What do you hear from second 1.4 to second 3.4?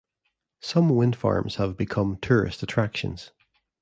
have become tourist attractions.